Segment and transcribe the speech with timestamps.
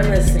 [0.00, 0.39] are listening.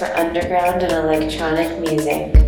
[0.00, 2.39] for underground and electronic music.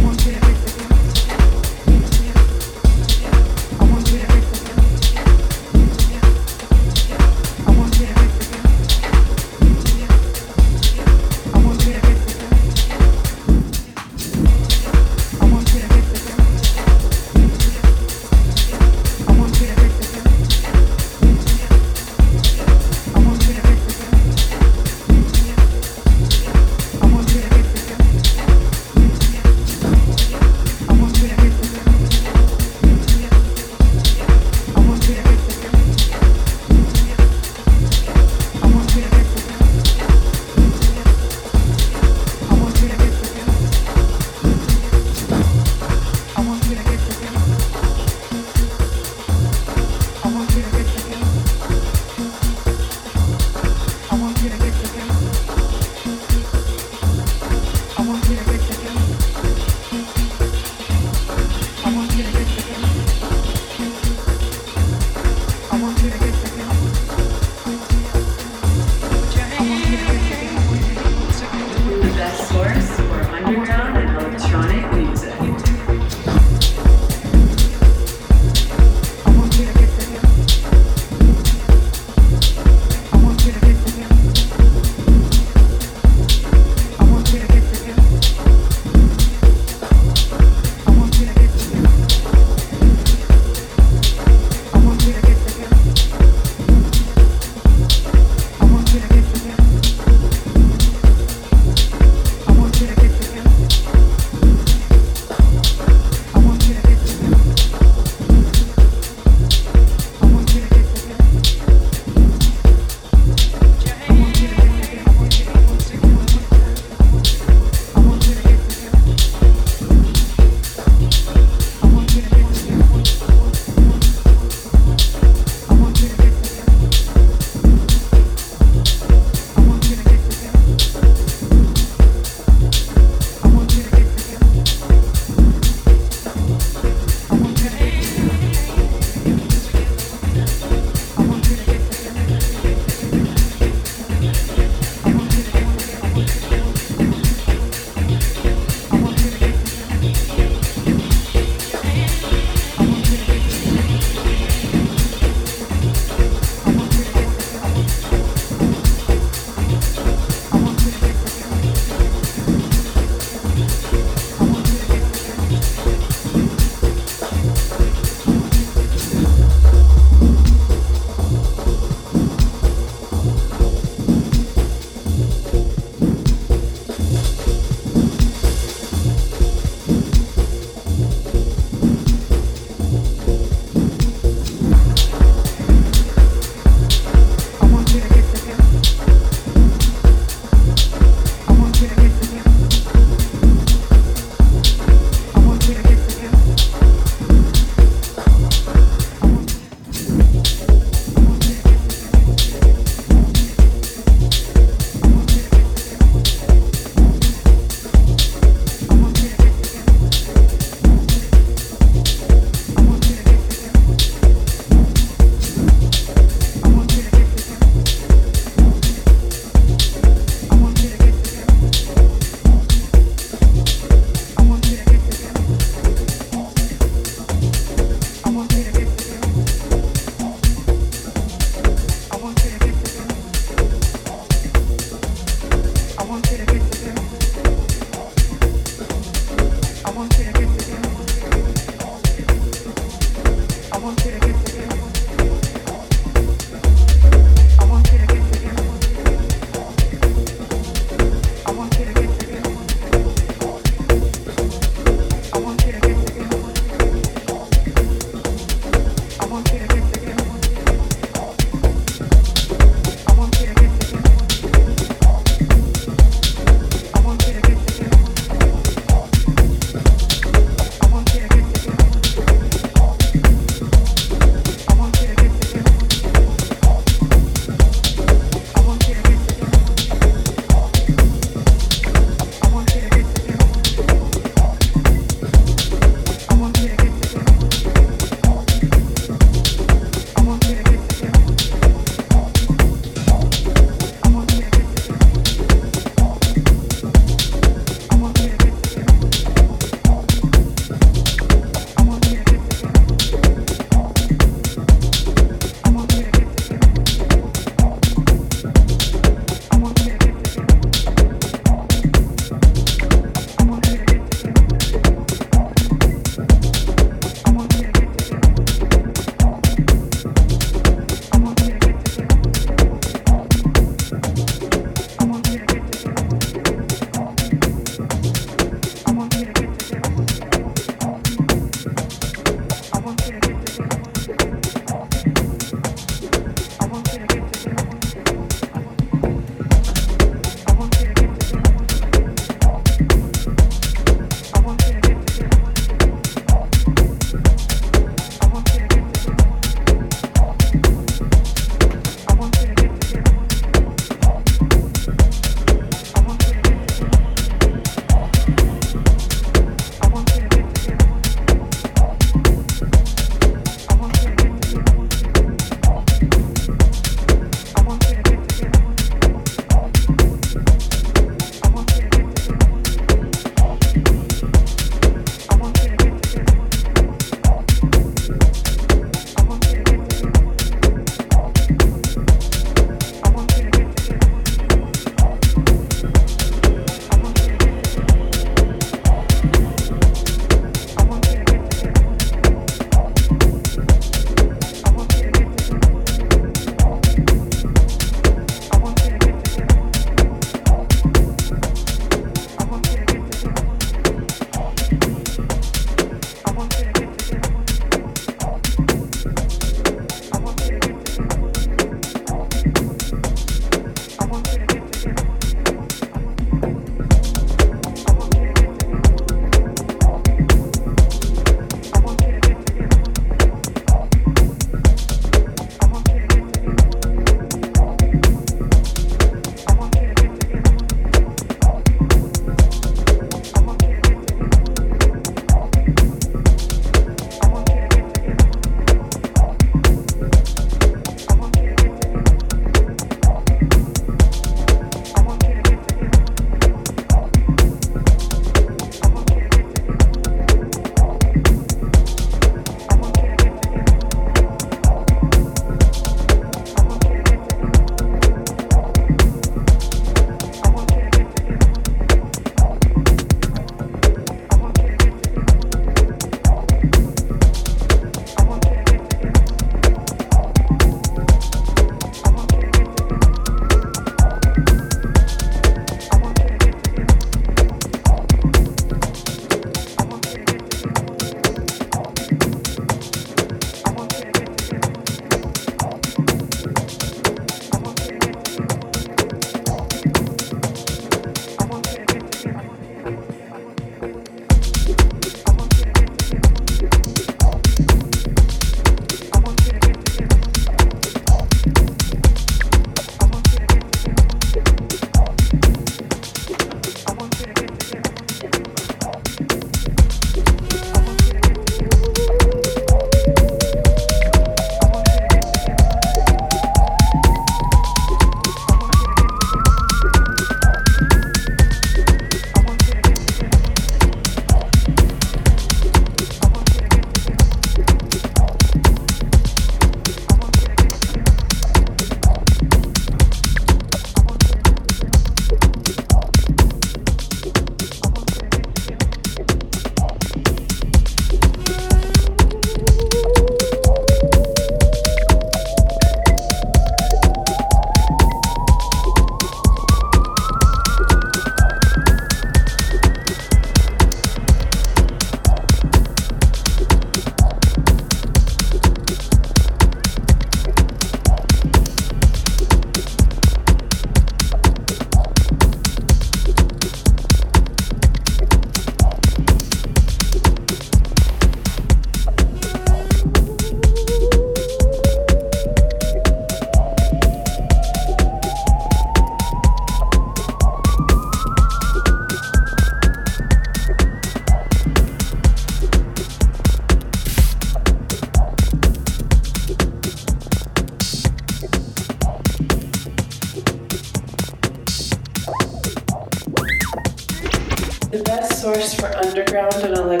[598.41, 600.00] source for underground and electric.